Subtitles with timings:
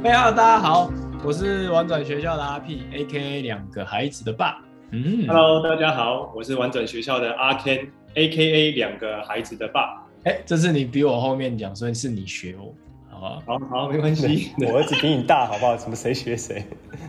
[0.00, 0.92] 大家好，大家好，
[1.24, 4.62] 我是玩转学校的阿 P，A.K.A 两个孩子的爸。
[4.92, 10.06] 嗯，Hello，大家好，我是玩转学校的阿 Ken，A.K.A 两个孩子的爸。
[10.22, 12.72] 哎、欸，这是你比我后面讲，所以是你学我，
[13.10, 13.42] 好吧？
[13.44, 15.76] 好好，没关系， 我儿子比你大，好不好？
[15.76, 16.64] 什么谁学谁？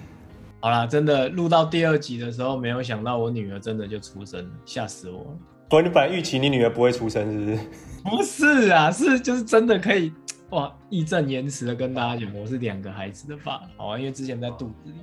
[0.60, 5.38] 好啦，真的录到第二集的时候，没有想到我女儿真的就出生了，吓死我了。
[5.70, 7.60] 不，你本来预期你女儿不会出生，是不是？
[8.04, 10.12] 不是啊，是就是真的可以
[10.52, 14.96] 哇，义正言辞的跟大家讲，我是两个孩子的爸，好啊，因为之前在肚子里。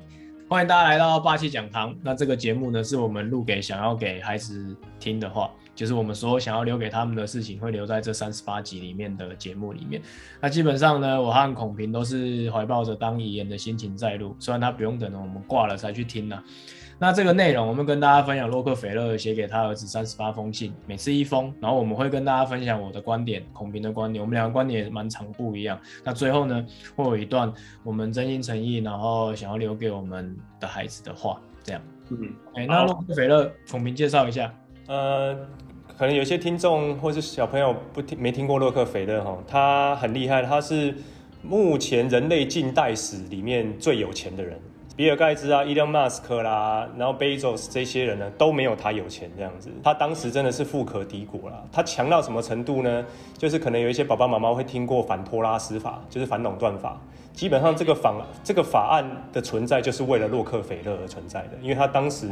[0.49, 1.95] 欢迎大家来到霸气讲堂。
[2.03, 10.03] 那这个节目呢，是我们录给想要给孩子听的话，就是我们所有想要留给他们的事情，会留在这三十八集里面的节目里面。
[10.41, 16.45] 那基本上呢，我和孔平都是怀抱着当遗言的心情在录，虽然他不用等我们挂了才去听呢、啊。
[16.99, 25.79] 那这个内容，我们跟大家分享洛克菲勒写给他儿子三十八封信，每次一封，然后我们会跟大家分享我的观点、孔平的观点，我们两个观点也蛮常不一样。
[26.03, 27.53] 那最后呢，会有一段
[27.85, 31.83] 我们真心诚意，然后想要留给我们的孩子的话，这样。
[32.09, 34.51] 嗯，哎、欸，那洛克菲勒，孔平介绍一下。
[34.87, 35.37] 呃，
[35.99, 40.95] 可能有些听众或是小朋友不听没听过洛克菲勒哈，他很厉害，他是
[41.43, 44.61] 目前人类近代史里面最有钱的人。
[44.95, 49.71] 比尔盖茨啊，伊隆马斯克啦，然后贝佐斯这些人呢，都没有他有钱这样子。
[49.83, 51.63] 他当时真的是富可敌国啦。
[51.73, 53.05] 他强到什么程度呢？
[53.37, 57.01] 就是可能有一些爸爸妈妈会听过反托拉斯法，就是反垄断法。
[57.35, 62.29] 基本上这个法这个法案的存在，就是为了洛克菲勒而存在的，因为他当时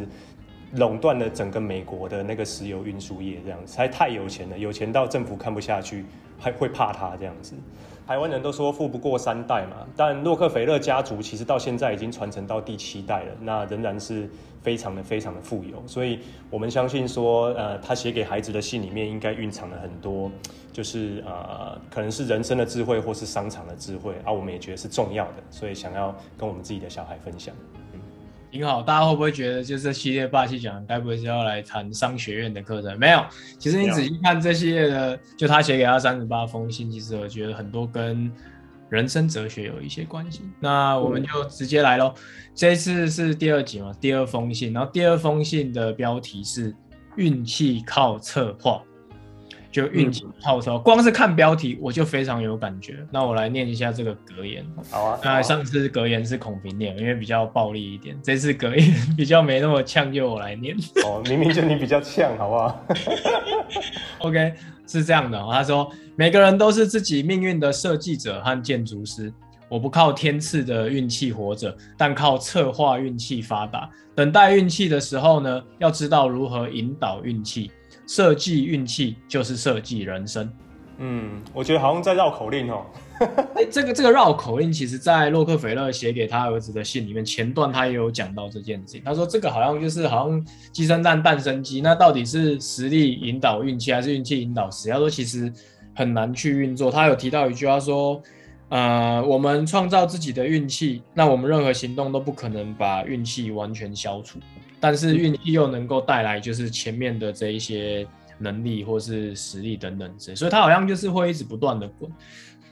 [0.76, 6.04] 垄断了整个美国的那个石油运输业，这样子，还太有钱了，有钱到政府看不下去，
[6.38, 7.54] 还会怕他这样子。
[8.06, 14.28] 台湾人都说富不过三代嘛，但洛克菲勒家族其实到现在已经传承到第七代了，那仍然是
[14.62, 16.18] 非常的非常的富有，所以
[16.50, 20.30] 我们相信说，呃，他写给孩子的信里面应该蕴藏了很多，
[20.70, 27.54] 就是呃，可能是人生的智慧或是商场的智慧啊，我们也觉得是重要的，所以想要跟我们自己的小孩分享。
[28.54, 32.96] 挺好，大家会不会觉得就是这系列霸气讲，该不会是要来谈商学院的课程？
[33.00, 33.26] 没有，
[33.58, 38.30] 其实你仔细看这系列的，就他写给他三十八封信，其实我觉得很多跟
[38.88, 40.42] 人生哲学有一些关系。
[40.60, 42.22] 那我们就直接来喽，嗯、
[42.54, 46.72] 这次是第二集嘛，第二封信，然后第二封信的标题是
[47.16, 48.80] 运气靠策划。
[49.74, 53.04] 就运气好操，光是看标题我就非常有感觉。
[53.10, 54.64] 那我来念一下这个格言。
[54.88, 55.18] 好啊。
[55.24, 58.16] 那上次格言是孔平念，因为比较暴力一点。
[58.22, 60.76] 这次格言比较没那么呛，就我来念。
[61.04, 62.86] 哦，明明就你比较呛，好不好？
[64.22, 64.54] OK，
[64.86, 65.36] 是这样的。
[65.50, 69.32] 他说，每个人都是自己命运的设计者和建筑师。
[69.68, 73.90] 我不靠天赐的运气活着，但靠策划运气发达。
[74.14, 77.72] 等待运气的时候呢，要知道如何引导运气。
[78.06, 80.50] 设计运气就是设计人生。
[80.98, 82.86] 嗯，我觉得好像在绕口令哦。
[83.56, 89.02] 欸、 这个这个绕口令，其实在洛克菲勒写给他儿子的信里面，前段他也有讲到这件事情。
[89.04, 94.92] 他说这个好像就是好像鸡生蛋，蛋生鸡，那到底是实力引导运气，还是运气引导实力？
[94.92, 95.52] 他说其实
[95.96, 96.92] 很难去运作。
[96.92, 98.22] 他有提到一句话说，
[98.68, 104.38] 呃，我们创造自己的运气，那我们任何行动都不可能把运气完全消除。
[104.86, 108.06] 但是运气又能够带来就是前面的这一些
[108.36, 112.12] 能力或是实力等等之类，所以他好像就是会一直不断的滚，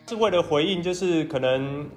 [0.07, 1.89] 是为了回应，就是可能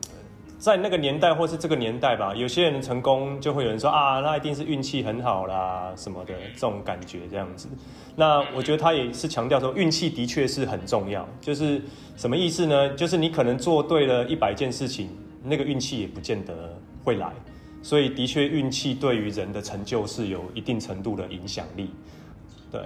[0.58, 7.68] 在那个年代或是这个年代吧，有些人成功就会有人说啊，那一定是运气很好啦什么的这种感觉这样子。
[8.16, 11.82] 那我觉得他也是强调说运气的确是很重要，就是
[12.16, 12.90] 什么意思呢？
[12.96, 15.10] 就是你可能做对了一百件事情，
[15.44, 17.34] 那个运气也不见得会来。
[17.86, 21.92] 所以，的确，运气对于人的成就是有一定程度的影响力。
[22.72, 22.82] 对，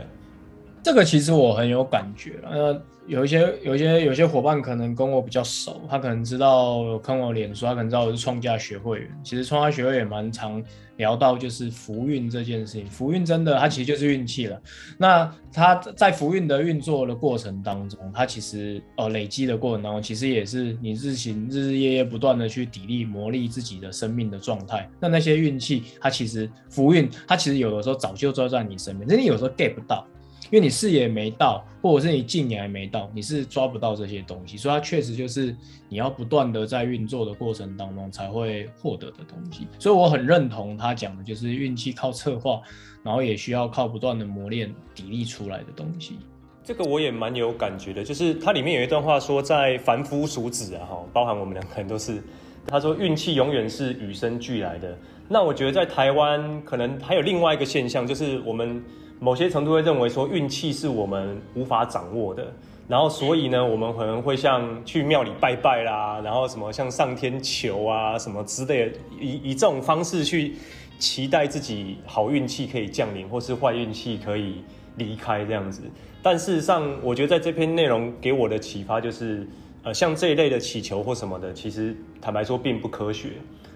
[0.84, 2.40] 这个其实我很有感觉。
[2.44, 9.10] 呃，有一些、有一些、有些伙伴可能跟我比较熟，他可能知道看我脸书，他可能知道我是创价学会员。
[9.24, 10.64] 其实创价学会也蛮常
[10.98, 12.86] 聊到，就是福运这件事情。
[12.88, 14.62] 福运真的，它其实就是运气了。
[14.98, 24.90] 那它在福运的运作的过程当中，它其实呃累积的过程当中，其实也是你日行日日夜夜不断的去砥砺磨砺自己的生命的状态。
[25.00, 30.06] 那那些运气，它其实福运，它其实有的时候早就坐在你身边，但你有时候 get 不到。
[30.52, 35.56] 因为你视野没到，或者是你近眼还没到，你是抓不到这些东西，所以它确实就是
[35.88, 39.68] 你要不断的在运作的过程当中才会获得的东西。
[39.78, 42.62] 所以我很认同他讲的，就是运气靠策划，
[43.04, 46.18] 然后也需要靠不断的磨练砥砺出来的东西。
[46.64, 52.24] 这个我也蛮有感觉的，就是它里面有一段话说，在凡夫俗子啊，哈，包含我们两个人都是，
[52.66, 54.98] 他说运气永远是与生俱来的。
[55.28, 58.84] 那我觉得在台湾可能还有另外一个现象，就是我们。
[59.20, 62.54] 某些程度会认为说运气是我们无法掌握的，
[62.88, 70.54] 然后所以呢，我们可能会像去庙里拜拜啦，然后什么向上天求啊什么之类的，以以这种方式去
[70.98, 74.64] 期待自己好运气可以降临，或是坏运气可以
[74.96, 75.82] 离开这样子。
[76.24, 79.46] 但事实上，我觉得在这篇内容给我的启发就是，
[79.84, 83.32] 呃，像这一类的祈求或什么的，其实坦白说并不科学。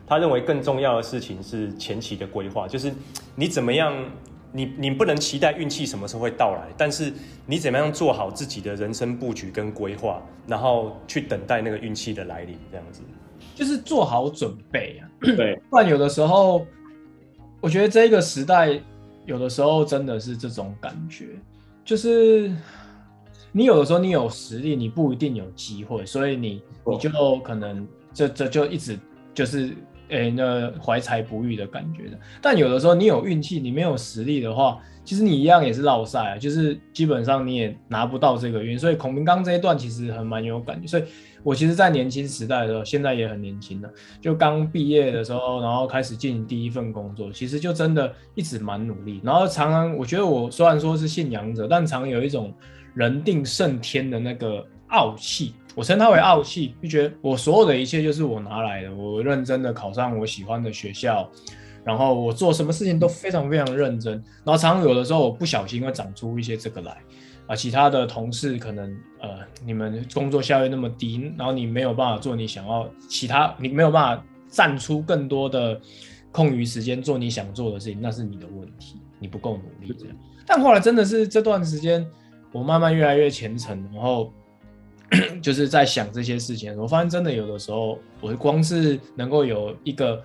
[0.07, 2.94] 他认为更重要的事情是前期的规划，就是
[3.36, 3.94] 你怎么样。
[4.56, 7.12] 你你不能期待运气什么时候会到来，但是
[7.48, 13.02] 你怎么样做好自己的人生布局跟规划，然后去等待那个运气的来临，这样子，
[13.56, 15.10] 就是做好准备啊。
[15.20, 16.66] 对， 不然有的时候，
[17.60, 18.80] 我觉得这个时代
[19.26, 21.30] 有的时候真的是这种感觉，
[21.84, 22.56] 就是
[23.52, 27.10] 你有的时候你有实力，你不一定有机会，所以你你就
[27.40, 29.00] 可能这这就一直
[29.34, 29.76] 就是。
[30.10, 32.20] 诶、那怀才不遇的感觉的。
[32.42, 36.38] 但有的时候你有运气，你没有实力的话，其实你一样也是落赛啊。
[36.38, 38.78] 就是基本上你也拿不到这个运。
[38.78, 40.88] 所以孔明刚这一段其实很蛮有感觉。
[40.88, 41.04] 所以
[41.44, 43.92] 我其实，在年轻时代的时候，现在也很年轻的，
[44.22, 49.20] 就刚毕业的时候，然后开始进行第一份工作，其实就真的一直蛮努力。
[49.24, 52.54] 然后常常我觉得我虽然说是信仰者，但常有一种
[52.94, 55.54] 人定胜天的那个傲气。
[55.75, 58.94] 我称它为傲气，就觉得我所有的一切就是我拿来的。
[58.94, 61.28] 我认真的考上我喜欢的学校，
[61.84, 64.14] 然后我做什么事情都非常非常认真。
[64.44, 66.98] 然后常常有的时候我不小心会长出一些这个来
[67.48, 75.81] 啊，其他的同事可能呃，你们工作效率那么低，然后你没有办法做你想要其他，你没有办法站出更多的
[76.31, 80.16] 空余时间做你想做的事情，那是你的问题，你不够努力这样。
[80.46, 82.06] 但后来真的是这段时间，
[82.52, 84.31] 我慢慢越来越虔诚，然后。
[85.42, 90.21] 就是在想这些事情，我发现真的有的时候，我光是能够有一个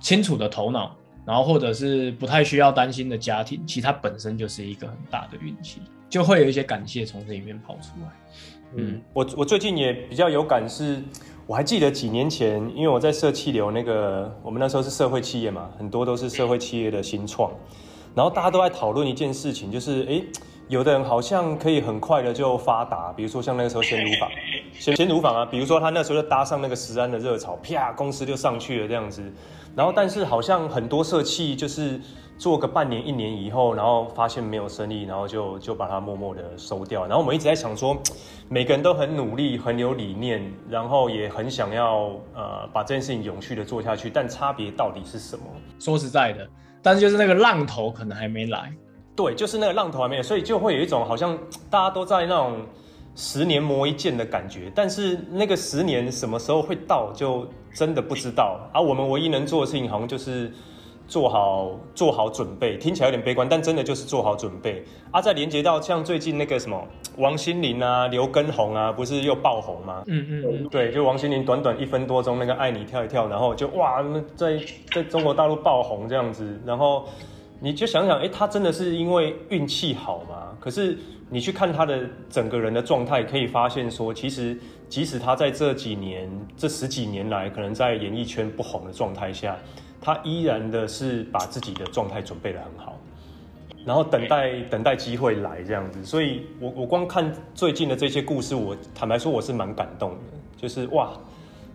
[0.00, 8.08] 清楚的头脑，然后或者是不太需要担心的家庭，其实它本身就是一个很大的运气，就会有一些感谢从这里面跑出来。
[8.74, 11.02] 嗯，我我最近也比较有感是，
[11.46, 17.52] 我还记得几年前，因为我在社气流那个，我们那时候是社会企业嘛，很多都是社会企业的新创，
[18.14, 20.06] 然后大家都在讨论一件事情，就是哎。
[20.08, 20.24] 诶
[20.68, 24.30] 有的人好像可以很快的就发达，比如说像那个时候先乳坊，
[24.72, 29.22] 先先乳坊啊，比如说他那时候就搭上那个食安的热潮，啪，公司就上去了这样子。
[29.74, 32.00] 然后但是好像很多社企就是
[32.36, 37.06] 做个半年一年以后，然后发现没有生意，然后就就把它默默的收掉。
[37.06, 37.96] 然后我们一直在想说，
[38.48, 45.44] 每个人都很努力，很有理念，然后也很想要呃把这件事情永续的做下去，但差别到底是什么？
[45.78, 46.46] 说实在的，
[46.82, 48.72] 但是就是那个浪头可能还没来。
[49.14, 51.38] 对，就是那个浪头还没有，所以就会有一种好像
[51.68, 52.60] 大家都在那种
[53.14, 58.58] 十年磨一剑的感觉，但是那个十年什么时候会到，就真的不知道。
[58.72, 60.50] 而、啊、我们唯一能做的事情，好像就是
[61.06, 62.78] 做好做好准备。
[62.78, 64.82] 听起来有点悲观，但真的就是做好准备。
[65.10, 66.82] 啊，再连接到像最近那个什么
[67.18, 70.02] 王心凌啊、刘畊宏啊，不是又爆红吗？
[70.06, 74.02] 嗯嗯嗯，对，就王心凌短短一分多钟那个爱你跳一跳，然后就哇，
[74.34, 74.58] 在
[74.90, 77.04] 在中国大陆爆红这样子，然后。
[77.62, 80.48] 你就想想，哎、欸，他真的是因为运气好吗？
[80.58, 80.98] 可是
[81.30, 89.56] 你去看他的整个人的状态，可以发现说，其实即使他在这几年、这十几年来，可能在演艺圈不红的状态下，
[90.00, 92.98] 他依然的是把自己的状态准备的很好，
[93.86, 96.04] 然后等待等待机会来这样子。
[96.04, 100.16] 所以我我光看最近的这些故事，我坦白说我是蛮感动的，
[100.56, 101.12] 就是哇，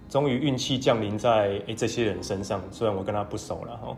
[0.10, 3.96] 终于运气降临在哎、欸、这些人身上，虽然我跟他不熟了哈，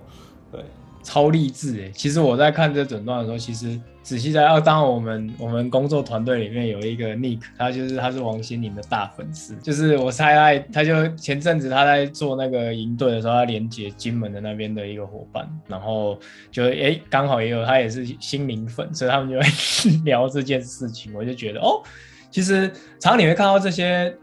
[0.52, 0.64] 对。
[1.02, 1.92] 超励志哎！
[1.94, 9.56] 其实我在看这整段的时候，其实仔细在要当我们我们工作团队里面有一个 Nick，他就是他是王心凌的大粉丝。
[9.56, 16.20] 就是我猜他，他就前阵子他在做那个营队的时候，他连接金门的那边的一个伙伴，然后
[16.52, 19.48] 就哎刚好也有他也是心凌粉，所以他们就会
[20.04, 21.14] 聊这件事情。
[21.14, 21.82] 我就觉得哦，
[22.30, 22.68] 其实
[23.00, 24.14] 常常你会看到这些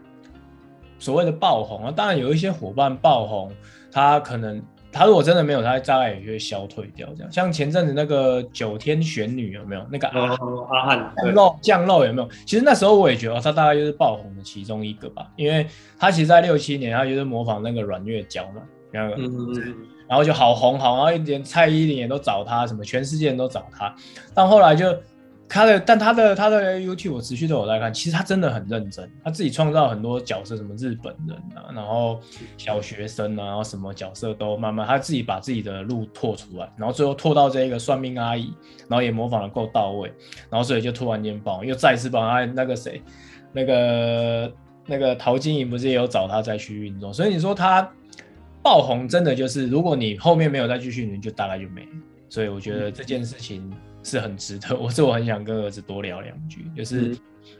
[0.99, 3.51] 所谓的爆红啊，当然有一些伙伴爆红，
[3.91, 4.61] 他可能。
[4.97, 7.07] 他如果真的没有，他大概也就会消退掉。
[7.15, 9.85] 这样，像前阵子那个九天玄女有没有？
[9.91, 10.21] 那个阿
[10.71, 12.29] 阿汉降肉降肉有没有？
[12.45, 15.67] 其实那时候我也觉得他大概就是爆红的其中一个吧，因为
[15.99, 18.61] 他其实，在六七年他就是模仿那个阮月娇嘛，
[18.91, 19.75] 那个，嗯、
[20.07, 23.95] 然后就好红好，然后连蔡依林也都找他，什么全世界人都找他，
[24.33, 24.93] 但后来就。
[25.49, 32.19] 他的，但他的他的 YouTube 我持续都有在看，其实他真的很认真，他自己创造很多角色，什么日本人啊，然后
[32.57, 38.53] 小学生啊，然后什么角色都慢慢他自己把自己的路拓出来，然后最后拓到这个算命阿姨，
[38.89, 40.11] 然后也模仿的够到位，
[40.49, 43.01] 然后所以就突然间爆，又再次爆，他那个谁，
[43.53, 44.53] 那个
[44.85, 47.89] 那个陶晶莹不是也有找他再去运动，所以你说他
[48.61, 51.87] 爆红真的就是，如果你后面没有再继续，你就大概就没，
[52.29, 53.71] 所以我觉得这件事情。
[54.03, 57.13] 是很值得，我是我很想跟儿子多聊两句，就是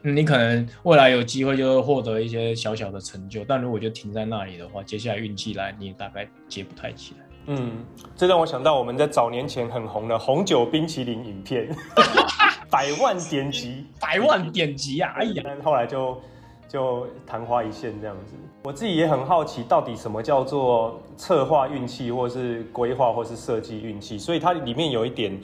[0.03, 7.25] 嗯，你可能未来有机会就会获得一些小小的成就，但如果就停在那里的话，接下来运气来你也大概接不太起来。
[7.47, 7.83] 嗯，
[8.15, 11.67] 这让我想到我们在早年前很红的红酒冰淇淋影片，
[12.71, 15.11] 百万点击，百万点击啊！
[15.17, 16.21] 哎呀，后来就。
[16.67, 18.33] 就昙花一现这样子，
[18.63, 24.17] 我自己也很好奇，到底什么叫做策划运气，或是规划，或是设计运气？
[24.17, 25.39] 所以它里面有一点，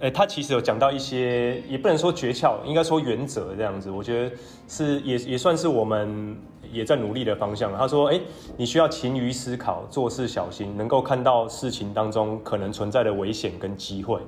[0.00, 3.90] 欸、它其实有讲到一些，也不能说诀窍，应该说原则这样子。
[3.90, 6.36] 我觉得是也也算是我们
[6.72, 7.72] 也在努力的方向。
[7.76, 8.20] 他说，哎、
[8.56, 14.20] 你需要勤于思考，做事小心，能够看到事情当中可能存在的危险跟机会。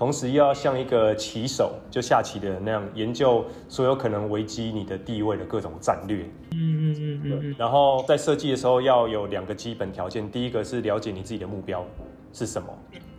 [0.00, 6.24] 同时又要像一个棋手，就下棋的人那样研究所有可能危机你的地位的各种战略。
[6.52, 7.54] 嗯嗯嗯嗯。
[7.58, 11.84] 然后在设计的时候要有两个基本条件，第一个是了解你自己的目标
[12.32, 12.68] 是什么，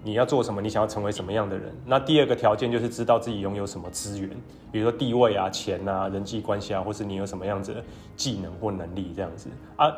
[0.03, 1.71] 你要做什么，你想要成为什么样的人。
[1.85, 4.27] 那第二个条件就是知道自己拥有什么资源，
[4.71, 7.83] 比如说地位啊、钱啊、人际关系啊，或是你有什么样子的
[8.15, 9.95] 技能或能力这样子啊。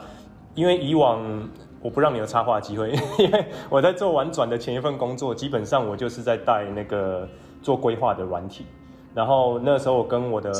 [0.53, 1.49] 因为以往
[1.83, 7.27] 我不让你有插话机会， 因为我在做完转的前一份工作，基本上我就是在带那个
[7.61, 8.65] 做规划的软体。
[9.13, 10.51] 然后那时候我跟我的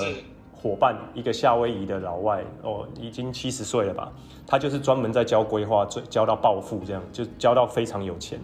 [0.51, 4.11] 伙伴，一个夏威夷的老外，哦，已经七十岁了吧，
[4.45, 8.39] 他就是专门在教规划，教到暴富这样，就教到非常有钱。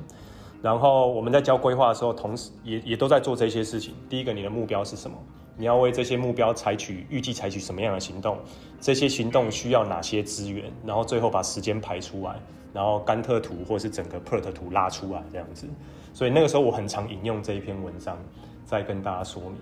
[0.61, 3.93] 然后我们在教规划的时候，同时也也都在做这些事情。
[4.09, 5.17] 第一个，你的目标是什么？
[5.55, 8.37] 你要为这些目标采取预计采取什么样的行动？
[8.79, 10.71] 这些行动需要哪些资源？
[10.85, 12.35] 然后最后把时间排出来，
[12.73, 15.67] 然后甘特图或是整个 PERT 图拉出来这样子。
[16.13, 18.17] 所以那个时候我很常引用这一篇文章，
[18.65, 19.55] 再跟大家说明。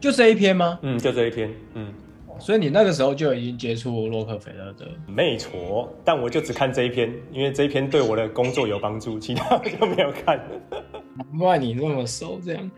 [0.00, 0.78] 就这一篇吗？
[0.82, 1.50] 嗯，就这一篇。
[1.74, 1.92] 嗯，
[2.38, 4.86] 所以你那个时候就已经接触洛克菲勒的？
[5.06, 10.40] 没错，但我就只看这一篇，因为这一篇对我的工作有帮助，其他就没有看。
[11.16, 12.70] 难怪你那么熟，这样。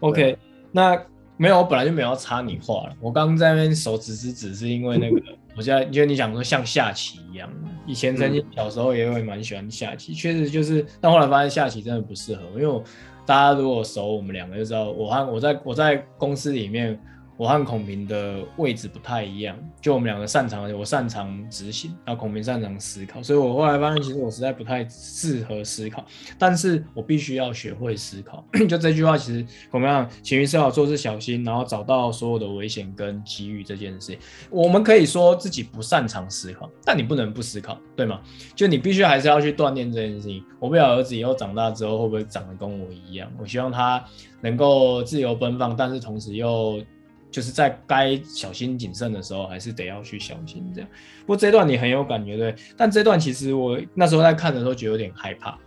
[0.00, 0.36] OK，
[0.70, 1.00] 那。
[1.38, 2.96] 没有，我本来就没有要插你话了。
[3.00, 5.22] 我刚刚在那边手指指指，是因为那个，
[5.56, 7.48] 我现在因为你讲说像下棋一样，
[7.86, 12.82] 以前曾经小时候也会蛮喜欢下棋，确实就是，但后来发现下棋真的不适合，因为我
[13.24, 16.98] 大家如果熟我们两个就知道，我和我在我在公司里面。
[17.38, 26.04] 我和孔明的位置不太一样，就我们两个擅长，我擅长执行，然后孔明擅长思考，所以我后来发现，其实我实在不太适合思考，
[26.36, 28.44] 但是我必须要学会思考。
[28.68, 34.18] 就这句话，其实孔明讲，勤于思考，做事小心，然后找到所有的危险跟机遇这件事，
[34.50, 38.20] 我们可以说自己不擅长思考，但你不能不思考，对吗？
[38.56, 40.44] 就你必须还是要去锻炼这件事情。
[40.58, 44.04] 我不晓得儿子以后长大之后会不会长得跟我一样，我希望他
[44.40, 46.82] 能够自由奔放，但是同时又。
[47.30, 50.90] 就是在该小心谨慎的时候，还是得要去小心这样。
[51.20, 55.58] 不过这段你很有感觉对，但这段其实我那时候在看的时候觉得有点害怕。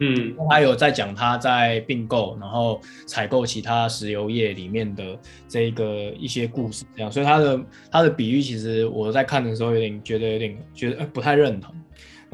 [0.00, 5.16] 嗯，他有在讲他在并购，然后采购其他石油业里面的
[5.46, 7.60] 这个一些故事这样，所以他的
[7.92, 11.72] 他的比喻其实我在看的时候有点觉得有点觉得不太认同。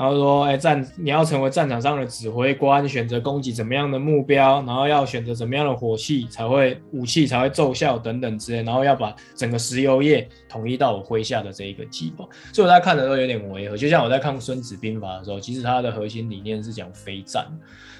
[0.01, 12.27] 然后说，哎，战你要成为战场上的指挥官，选择攻击怎么样的目标，然后要选择怎么样的火器才会武器才会奏效等等之类，然后要把整个石油业统一到我麾下的这一个计划。
[12.51, 17.47] 所以我在看的时候有点违和，就像我在看《孙子兵法》的时候，其实它的核心理念是讲非战，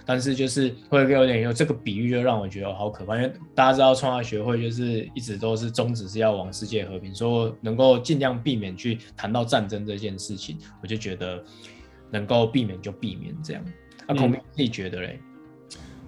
[0.07, 3.15] 但是就是会有点有这个比喻，就让我觉得好可怕。
[3.17, 11.45] 因为大家知道创价学会就是一直都是宗旨是要往世界和平，说能够尽量避免去谈到战争这件事情，我就觉得。
[12.11, 13.65] 能够避免就避免这样。
[14.07, 15.21] 那孔明自己觉得嘞？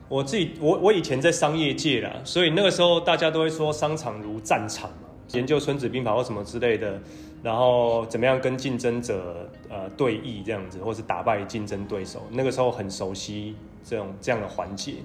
[0.09, 7.00] 我自己，我我以前在商业界啦，所以那个时候大家都会说商场如战场嘛，研究孙子兵法或什么之类的，
[7.42, 12.26] 然后怎么样跟竞争者呃对弈这样子，或是打败竞争对手。
[12.30, 14.97] 那个时候很熟悉这种这样的环节。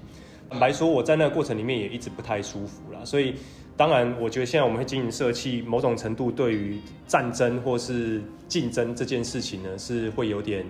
[0.50, 3.34] 坦白说，我在那个过程里面也一直不太舒服啦，所以。
[3.78, 10.66] 当然，我觉得现在我们会经营社企，某种程度对于战争或是竞争这件事情呢，是会有点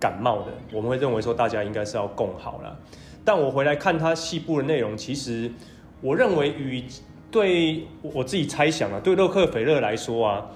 [0.00, 0.46] 感冒的。
[0.72, 2.74] 我们会认为说，大家应该是要共好了。
[3.26, 5.52] 但我回来看它细部的内容，其实
[6.00, 6.82] 我认为与
[7.30, 10.46] 对我自己猜想啊，对洛克菲勒来说啊，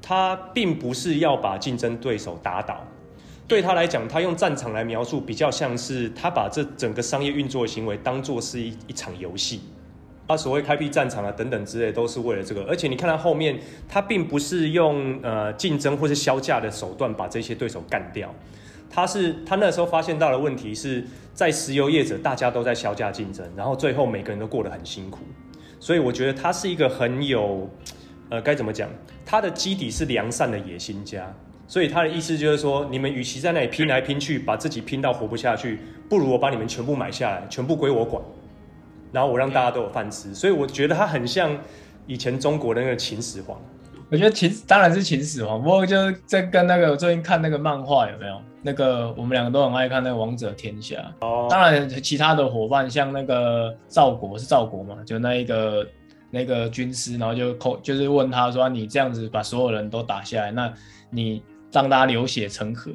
[0.00, 2.86] 他并不是要把竞争对手打倒。
[3.48, 9.62] 对他来讲，他用战场来描述，比较像是他把这整个商业运作的行为当作是一一场游戏。
[10.28, 12.62] 他所谓开辟战场啊等等之类，都是为了这个。
[12.64, 13.58] 而且你看他后面，
[13.88, 18.32] 他并不是用呃竞争或是削价的手段把这些对手干掉，
[18.90, 25.20] 他是他那时候发现到的问题是在石油业者大家都在削价竞争，然后最后每个人都过得很辛苦。
[25.80, 27.70] 所以我觉得他是一个很有
[28.28, 28.86] 呃该怎么讲，
[29.24, 31.34] 他的基底是良善的野心家。
[31.66, 38.22] 所以他的意思就是说，你们与其在那里拼来拼去，把自己拼到活不下去，不如我把你们全部买下来，全部归我管。
[39.12, 41.56] 然后我让大家都有饭吃，所以我觉得他很像
[42.06, 43.60] 以前中国的那个秦始皇。
[44.10, 48.40] 我觉得秦当然是秦始皇，不过就是在跟那个我最近看那个漫画有没有？
[48.62, 50.96] 那个我们两个都很爱看那个《王者天下》。
[51.26, 51.46] 哦。
[51.48, 55.86] 当然，其他的伙伴像那个赵国是赵国嘛，就那一个
[56.30, 60.72] 那个军师，然后就扣就是问他说：“你这样子把所有人都打下来，那
[61.10, 62.90] 你让大家流血成河？”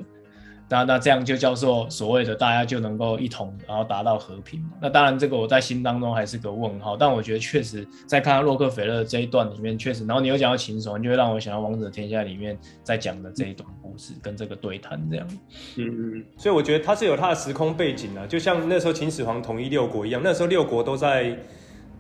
[0.74, 4.60] 那那这样就叫做所谓的大家就能够一同，然后达到和平。
[4.82, 6.98] 那当然，这个我在心当中还是个问号。
[6.98, 15.28] 但我觉得确实在看到洛克菲勒这一段里面，确实，然后你又讲到秦始皇，就会让我想到《王者天下》里面在讲的这一段故事跟这个对谈这样。
[15.76, 16.26] 嗯嗯。
[16.38, 21.38] 所以我觉得他是有他的时空背景啊，就像那时候秦始皇统一六国一样，那时候六国都在。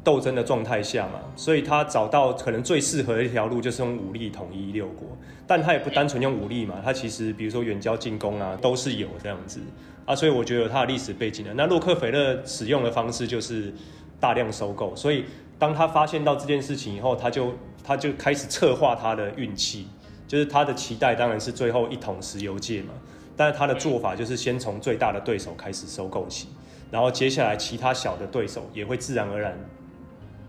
[0.04, 5.08] 斗争的状态下嘛，所以他找到可能最适合的一条路就是用武力统一六国，
[5.48, 9.62] 但他也不单纯用武力嘛，他其实比如说远交近攻啊，都是有这样子
[10.06, 11.54] 啊，所以我觉得有他的历史背景的。
[11.54, 13.74] 那洛克菲勒使用的方式就是
[14.20, 15.24] 大量收购，所以
[15.58, 19.88] 当他发现到这件事情以后，他就他就开始策划他的运气，
[20.28, 22.90] 就是他的期待当然是最后一统石油界嘛，
[23.38, 26.50] 但是他的做法就是先从最大的对手开始收购起，
[26.92, 29.58] 然后接下来其他小的对手也会自然而然。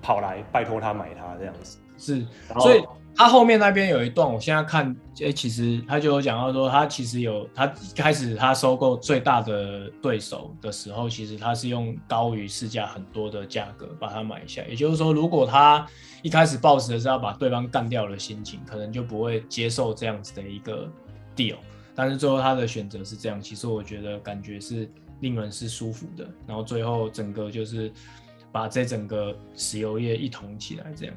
[0.05, 2.27] 跑来拜托他买它这样子是，
[2.61, 2.85] 所以
[3.17, 14.61] 他后面那边有一段，我现在看，哎、欸，其实他就有讲到说，他其实有他一开始他收购最大的对手的时候，其实他是用高于市价很多的价格把它买下。
[14.69, 15.87] 也就是说，如果他
[16.21, 20.87] 一开始抱持的是要把对方干掉的心情，可能就不会接受这样子的一个
[21.35, 21.57] deal。
[21.95, 26.29] 但是最后他的选择是这样，其实我觉得感觉是令人是舒服的。
[26.47, 27.91] 然后最后整个就是。
[28.55, 31.15] 把这整个石油业一统起来，这样。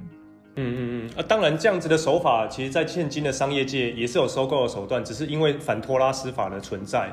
[0.56, 1.12] 嗯嗯嗯。
[1.16, 7.12] 啊，当然，这样子的手法，其实在现今的商业界也是有收购的手段，只是因为反托拉斯法的存在，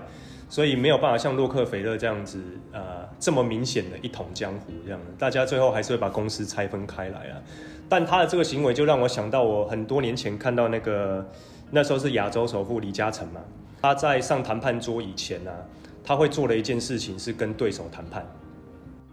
[0.49, 4.99] 所以没有办法像洛克菲勒这样子，呃，这么明显的一统江湖这样。
[5.19, 7.43] 大家最后还是会把公司拆分开来啊。
[7.87, 11.23] 但他的这个行为，就让我想到我很多年前看到那个，
[11.71, 13.43] 那时候是亚洲首富李嘉诚嘛，
[13.83, 15.59] 他在上谈判桌以前呢、啊，
[16.03, 18.27] 他会做的一件事情是跟对手谈判。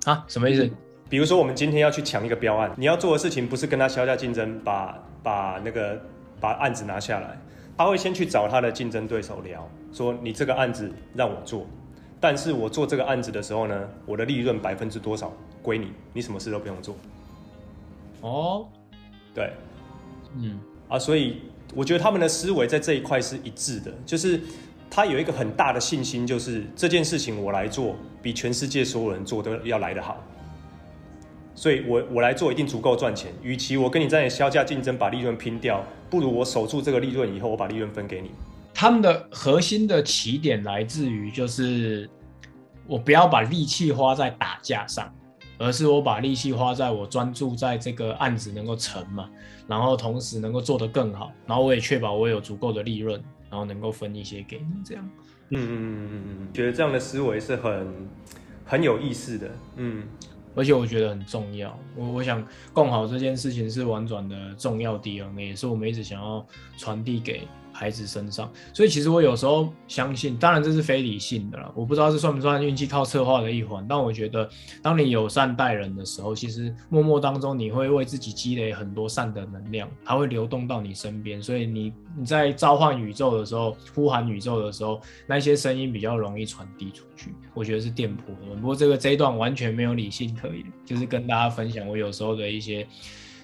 [0.05, 0.71] 啊，什么意思？
[1.11, 6.01] 嗯比如说，我们今天要去抢一个标案，你要做的事情不是跟他削价竞争，把把那个
[6.39, 7.37] 把案子拿下来，
[7.77, 11.67] 他会先去找他的竞争对手聊，说你这个案子让我做，
[12.21, 16.95] 但是我做这个案子的时候呢，我的利润百分之多少归你，你什么事都不用做。
[18.21, 18.65] 哦，
[19.35, 19.51] 对，
[20.37, 21.41] 嗯，啊，所以
[21.75, 24.39] 我觉得他们的思维在这一块是一致的，就是
[24.89, 30.23] 他有一个很大的信心，就是这件事情我来做，比全世界所有人做都要来得好。
[31.61, 33.31] 所以我我来做一定足够赚钱。
[33.43, 38.31] 与其我跟你在削价竞争把利润拼掉，不如我守住这个利润以后，我把利润分给你。
[38.73, 42.09] 他们的核心的起点来自于就是
[42.87, 45.13] 我不要把力气花在打架上，
[45.59, 49.29] 而是我把力气花在我专注在这个案子能够成嘛，
[49.67, 53.21] 然后同时能够做得更好，然后我也确保我有足够的利润，
[53.51, 55.07] 然后能够分一些给你这样。
[55.49, 58.09] 嗯嗯嗯嗯嗯，觉得这样的思维是很
[58.65, 59.51] 很有意思的。
[59.75, 60.07] 嗯。
[60.55, 66.45] 而且我觉得很重要，我我想共好这件事情是玩转的重要 DNA，也是我们一直想要
[66.77, 74.49] 传递给孩子身上，所以其实我有时候相信，当然这是非理性的了，我不知道是算不算运气靠策划的一环，但我觉得
[74.81, 88.35] 当你友善待人的时候，其实默默当中你会为自己积累很多善的能量，它会流动到你身边，所以你你在召唤宇宙的时候，呼喊宇宙的时候，那些声音比较容易传递出去，我觉得是电波。
[88.55, 92.87] 不过这个这一段完全没有理性可言，就是跟大家分享我有时候的一些。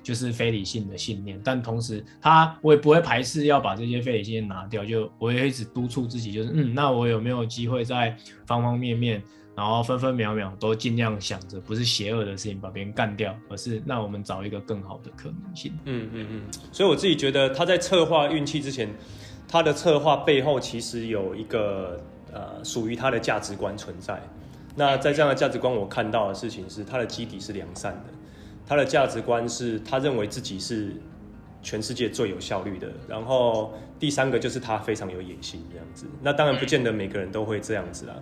[0.07, 8.15] 就是非理性的信念，但同时他我也不会排斥要把这些非理性拿掉，就我也一直督促自己，就是嗯，那我有没有机会在
[8.45, 9.21] 方方面面，
[9.53, 15.73] 然后分分秒秒都尽量想着不是邪恶的事情把别人干掉，而是那我们找一个更好的可能性。
[15.83, 16.41] 嗯嗯嗯。
[16.71, 18.89] 所以我自己觉得他在策划运气之前，
[19.45, 24.21] 他的策划背后其实有一个呃属于他的价值观存在。
[24.73, 28.13] 那在这样的价值观，我看到的事情是他的基底是良善的。
[28.67, 30.93] 他的价值观是他认为自己是
[31.63, 36.05] 全世界最有效率的，然后第三个就是他非常有野心这样子。
[36.21, 38.13] 那当然不见得每个人都会这样子啦，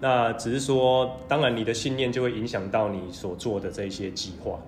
[0.00, 4.58] 那只是说，当然你的信念就会影响到你所做的这一些计划。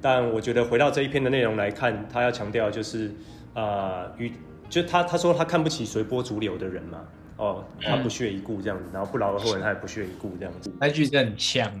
[0.00, 3.10] 但我觉得回到这一篇的内容来看，他要强调就是
[3.54, 4.34] 啊，与、呃、
[4.68, 7.04] 就他他说他看不起随波逐流的人嘛，
[7.36, 10.72] 哦，他不屑一顾这样子，然后不劳而获人他也不屑一顾这样子。
[10.78, 11.72] 那句真的很像，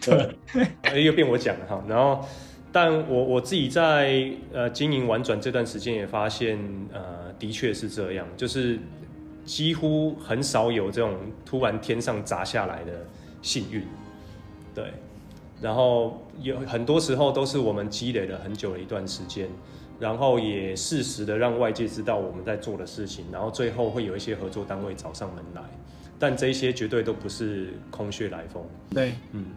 [0.00, 2.24] 对， 又变我讲了哈，然后。
[2.72, 6.58] 但我我自己在呃经营玩转这段时间也发现，
[6.92, 8.78] 呃，的确是这样，就是
[9.44, 12.92] 几乎很少有这种突然天上砸下来的
[13.42, 13.82] 幸运，
[14.74, 14.84] 对。
[15.60, 19.46] 然后有很多时候都是我们积累了很久的一段时间，
[19.98, 25.60] 然后也适时的让外界知道我们在做的事情，然后最后会有一些合作单位找上门来，
[26.18, 28.64] 但这些绝对都不是空穴来风。
[28.94, 29.48] 对，嗯，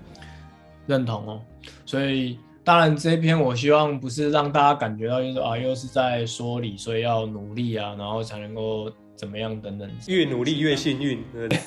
[0.88, 1.41] 认同哦。
[1.86, 9.89] 所以当然这一篇我希望不是让大家感觉到就是啊又是在说理，所以要努力啊，然后才能够怎么样等等。
[10.08, 11.60] 越努力越幸运，对不对？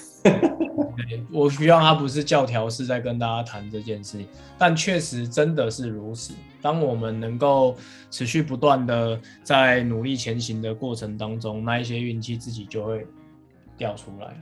[1.31, 4.27] 我希望他不是教条式在跟大家谈这件事情，
[4.59, 6.35] 但确实真的是如此。
[6.63, 7.77] 当我们能够
[8.11, 13.07] 持续不断的在努力前行的过程当中，那一些运气自己就会
[13.77, 14.39] 掉出来了。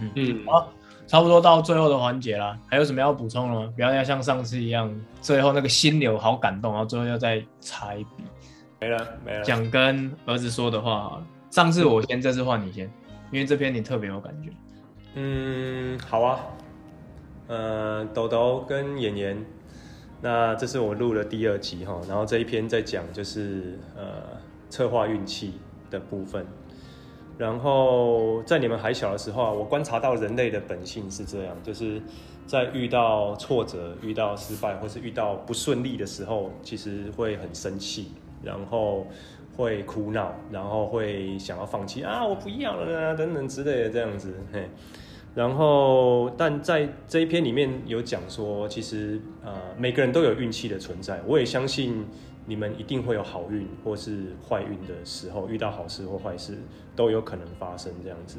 [0.00, 0.72] 嗯嗯，好，
[1.06, 3.72] 差不多到最后的环节啦，还有什么要补充的吗？
[3.76, 8.24] 不要再像上次一样，最后那个心流好感动，然后最后要再擦一笔。
[8.80, 11.26] 没了没了，讲跟儿子说的话好了。
[11.50, 12.90] 上次我先，这次换你先，
[13.30, 14.50] 因为这篇你特别有感觉。
[15.14, 16.40] 嗯，好啊，
[17.46, 19.46] 呃，豆豆跟妍妍，
[20.20, 24.04] 那这是我录的第二集哈，然后这一篇在讲就是呃
[24.68, 26.44] 策划运气的部分，
[27.36, 32.00] 然后在你们还小的时候啊，我观察到人类的本性是这样，就是
[32.46, 39.06] 在遇到挫折、遇到失败或是遇到不顺利的时候，其实会很生气，然后
[39.56, 44.68] 会哭闹，然后会想要放弃啊，我不要了啊，等等之类的这样子，嘿。
[45.34, 51.20] 然后，但在这一篇里面有讲说，其实呃每个人都有运气的存在。
[51.26, 52.06] 我也相信
[52.46, 56.58] 你们一定会有好运或是坏运的时候，遇到好事或坏事
[56.94, 58.38] 都有可能发生这样子。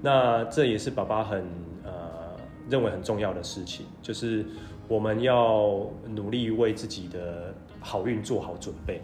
[0.00, 1.44] 那这也是爸爸很
[1.84, 2.36] 呃
[2.68, 4.44] 认为很重要的事情，就是
[4.88, 9.00] 我们要努力为自己的好运做好准备，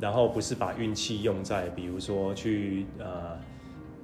[0.00, 3.38] 然后不是把运气用在比如说去呃。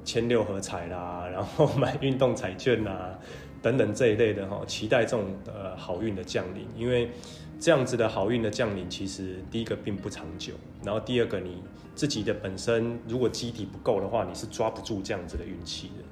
[0.05, 3.19] 签六合彩啦，然后买运动彩券啦，
[3.61, 7.11] 等等这一类的哈，期待这种呃好运的降临，因为
[7.59, 11.63] 这样子的好运的降临，其实第一个并不长久，然后第二个你
[11.95, 16.05] 自己的本身如果基底不够的话，你是抓不住这样子的运气的。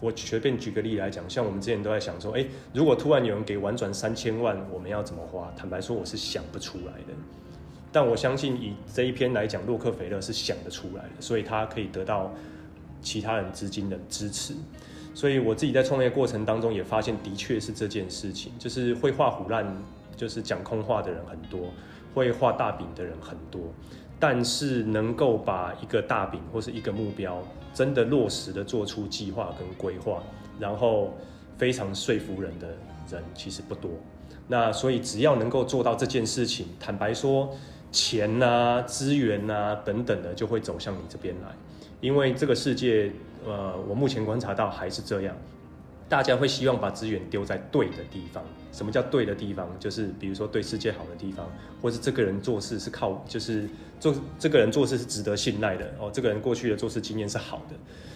[0.00, 5.52] 我随便举个例来讲，像我们之前都在想说，诶，如果突然有人给玩转三千万，我们要怎么花？
[5.56, 7.14] 坦白说，我是想不出来的。
[7.92, 12.32] 但我相信以这一篇来讲，洛克菲勒是想得出来的，所以他可以得到。
[13.02, 14.52] 其他人资金的支持，
[15.14, 19.64] 所以我自己在创业过程当中也发现，的确是这件事情，就是会画虎烂，
[20.16, 21.70] 就是讲空话的人很多，
[22.14, 23.60] 会画大饼的人很多，
[24.18, 27.42] 但是能够把一个大饼或是一个目标
[27.74, 30.22] 真的落实的做出计划跟规划，
[30.58, 31.12] 然后
[31.58, 32.68] 非常说服人的
[33.10, 33.90] 人其实不多。
[34.48, 37.54] 那所以只要能够做到这件事情，坦白说，
[37.90, 41.48] 钱呐、资源呐等等的就会走向你这边来。
[42.00, 43.10] 因为这个世界，
[43.44, 45.34] 呃，我目前观察到还是这样，
[46.08, 48.44] 大家会希望把资源丢在对的地方。
[48.72, 49.68] 什么叫对的地方？
[49.80, 56.10] 就是比如说对世界好的地方，或是这个人做事是靠，就是做这个人做事是值得信赖的哦。
[56.12, 57.74] 这个人过去的做事经验是好的，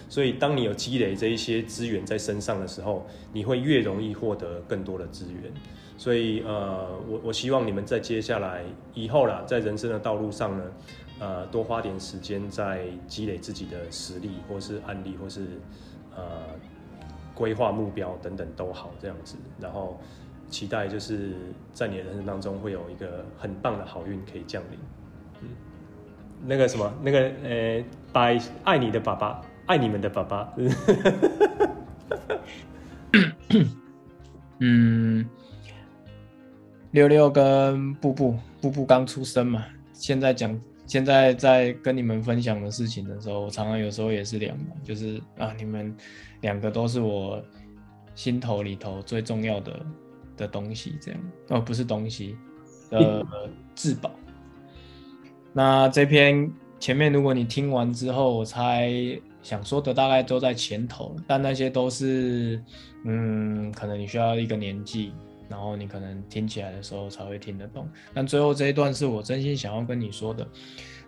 [0.08, 5.52] 所以当你有积累这一些资源在身上的时候，你会越容易获得更多的资源。
[5.96, 10.64] 所以，呃，我我希望你们在接下来以后啦，在人生的道路上呢。
[11.22, 15.42] 呃，多花点时间在积累自己的实力，或是案例，或是
[16.16, 16.46] 呃
[17.40, 19.34] 规划目标等等都好，这样子。
[19.58, 19.98] 然后
[20.50, 21.32] 期待就是
[21.72, 24.78] 在你的人生当中会有一个很棒的好运可以降临。
[25.40, 25.48] 嗯，
[26.44, 30.52] 那个什么，那个呃，拜爱你的爸爸，爱你们的爸爸。
[34.58, 35.26] 嗯，
[36.90, 40.60] 六六跟布布，布布刚出生嘛，现在讲。
[40.90, 45.96] 现在在跟你们分享的事情的时候，我常常有时候也是两个，就是啊，你们
[46.40, 47.40] 两个都是我
[48.16, 49.86] 心头里头最重要的
[50.36, 52.36] 的东西，这样哦，不是东西，
[52.90, 53.24] 呃，
[53.76, 54.10] 至宝。
[55.52, 56.50] 那这篇
[56.80, 58.90] 前面如果你听完之后，我猜
[59.42, 62.60] 想说的大概都在前头，但那些都是，
[63.04, 65.12] 嗯，可能你需要一个年纪。
[65.50, 70.46] 然后你可能听起来的时候才会听得懂，但最后这一段是我真心想要跟你说的。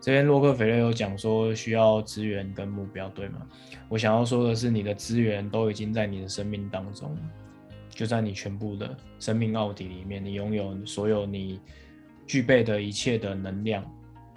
[0.01, 3.47] 这边洛克菲勒有讲说需要资源跟目标，对吗？
[3.89, 7.17] 我想要说的是，你的资源都已经在你的生命当中，
[7.89, 11.61] 就在你全部的生命奥底里面，你拥有所有你
[12.27, 13.85] 具备的一切的能量，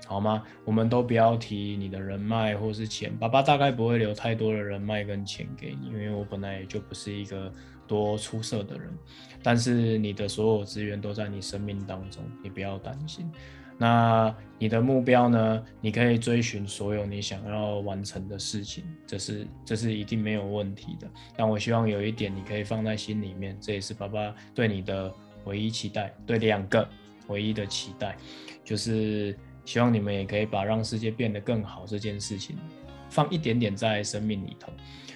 [0.05, 0.43] 好吗？
[0.65, 7.51] 我们都不要提你的人脉或是钱，爸爸大概不会留太多的人脉跟钱给你，因为我本来也就不是一个。
[7.87, 8.89] 多出色的人，
[9.43, 13.29] 但是你的所有资源都在你生命当中，你不要担心。
[13.77, 15.65] 那你的目标呢？
[15.81, 21.05] 你可以追寻所有你想要完成的事情，这是这是一定没有问题的。
[21.35, 26.87] 但我希望有一点你可以放在心里面，这也是爸爸对你的唯一期待，对，两个
[27.27, 28.15] 唯一的期待，
[28.63, 32.57] 就是希望你们也可以把让世界变得更好这件事情
[33.09, 34.71] 放一点点在生命里头。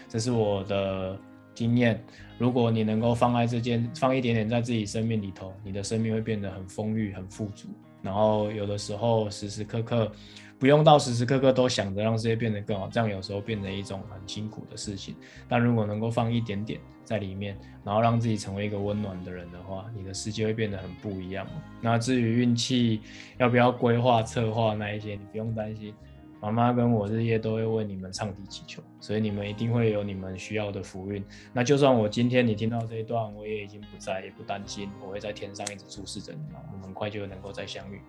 [0.10, 1.18] 这是我的
[1.60, 2.02] 经验。
[2.38, 7.68] 如果你能够放在这件，放一点点在自己生命里头，你的生命会变得很丰裕、很富足。
[8.02, 10.10] 然后有的时候时时刻刻
[10.58, 15.14] 不用到时时刻刻都想着让世界变得更好，这样有时候变成一种很辛苦的事情。
[15.50, 21.46] 但如果能够放一点点在里面，然后让自己成为一个温暖的人的话，你的世界会变得很不一样。
[21.82, 23.02] 那至于运气
[23.38, 25.94] 要不要规划、策划那一些，你不用担心。
[26.42, 31.24] 妈妈跟我日夜都会为你们唱题祈求，所以你们一定会有你们需要的福运。
[31.52, 38.00] 那就算我今天你听到这一段，我也已经不在，也不担心，我会在天上一直注视着你们，我们很快就能够再相遇。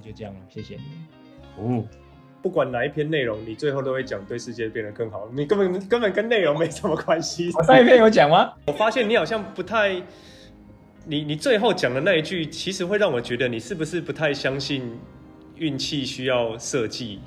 [0.00, 1.80] 就这样了，谢谢你们。
[1.80, 1.84] 哦，
[2.40, 7.50] 不管哪一篇内容，你最后都会讲对世界变得更好，你根本根本跟内容没什么关系。
[7.54, 8.52] 我上一篇有讲吗？
[8.66, 10.00] 我发现你好像不太，
[11.04, 14.98] 你你最后讲的那一句，其实会让我觉得你是不是不太相信
[15.56, 17.20] 运气需要设计。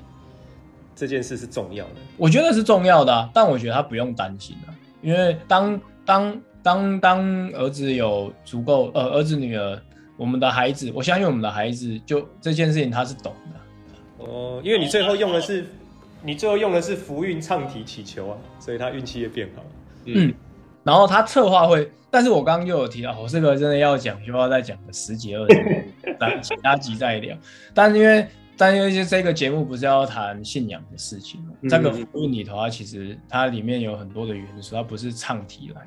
[0.96, 9.78] 这件事是重要的，我觉得是重要的啊，但我觉得他不用担心啊，因为当当当当儿子有足够呃儿子女儿，
[10.16, 14.24] 我们的孩子，我相信我们的孩子就这件事情他是懂的。
[14.24, 15.66] 哦，因为你最后用的是
[16.22, 19.62] 你最后用的是福运唱题祈求啊，所以他运气也变好，
[20.06, 20.32] 嗯，
[20.82, 25.84] 然后他策划会，但是我刚刚又有提到，我这个真的要讲就要再讲个十几二十，
[26.18, 27.36] 等其他集再聊，
[27.74, 28.26] 但是因为。
[28.56, 35.86] 但因为这个节目不是要谈信仰的事情，嗯、这个福音里头，它其实它里面有很多的元素，它不是唱题来。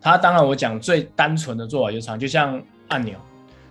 [0.00, 3.18] 它当然我讲最单纯的做法就是唱，就像按钮，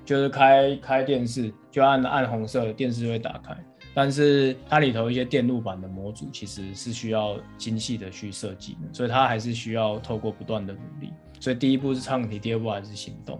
[0.03, 3.55] 就是开开电视就按按红色，电视就会打开。
[3.93, 11.13] 但是它里头一些电路板的模组其实是需要精细的去设计的，所以它还是需要透过不断的努力。
[11.39, 13.39] 所以第一步是唱题，第二步还是行动。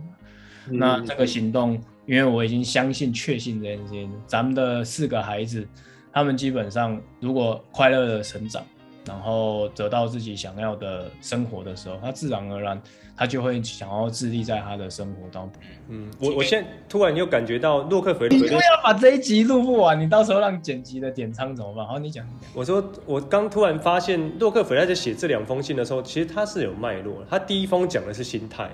[0.70, 1.82] 嗯、那这个行动。
[2.06, 5.66] 因为我已经相信、确信这件事情，咱们的四个孩子，
[6.12, 8.62] 他们基本上如果快乐的成长，
[9.08, 12.82] 然后得到自己想要的生活的时候，他自然而然
[13.16, 15.62] 他就会想要致力在他的生活当中。
[15.88, 21.88] 嗯，我我现在突然又感觉到洛克菲勒，你不要把这一集录不完，你到时候让剪辑的点仓怎么办？
[21.88, 22.28] 好，你讲。
[22.54, 27.24] 我说我刚突然发现，洛克菲勒在写这两封信的时候，其实他是有脉络。
[27.30, 28.70] 他第一封讲的是心态，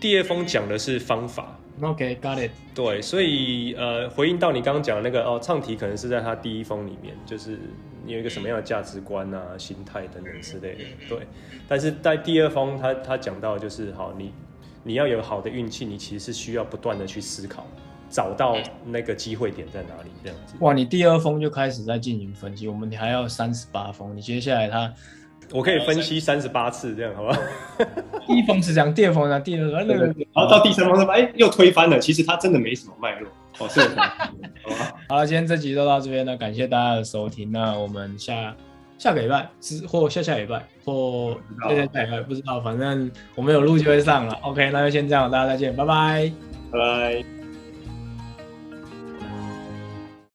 [0.00, 1.58] 第二封讲的是方法。
[1.80, 2.50] OK，got it。
[2.74, 7.58] 对，所以呃，回应到你刚刚讲的那个哦，唱题可能是在他第一封里面，就是
[8.04, 10.84] 你有一个什么样的价值观啊、心态等等之类的。
[11.08, 11.18] 对，
[11.68, 14.32] 但是在第二封他，他他讲到就是，好，你
[14.82, 17.64] 你要有好的运气，你其实是需要不断的去思考，
[18.10, 20.54] 找到那个机会点在哪里，这样子。
[20.60, 24.92] 哇，你第二封就开始在进行分析，我们还要三十八封，你接下来他。
[25.52, 27.40] 我可以分析三十八次，这样好不好？
[28.26, 29.40] 第一封是这样，第二封呢？
[29.40, 31.98] 第二封那个，然后到第三封说，哎，又推翻了。
[31.98, 33.28] 其实它真的没什么脉络。
[33.58, 34.02] 哦，是的，
[34.62, 34.94] 好吧。
[35.08, 37.50] 好了，今天这集就到这边了，感谢大家的收听。
[37.50, 38.54] 那我们下
[38.98, 44.38] 下个礼拜之或下下礼拜或下下礼拜不知道，反正我们有录就会上了。
[44.42, 46.32] OK，那就先这样，大家再见，拜拜，
[46.70, 47.37] 拜拜。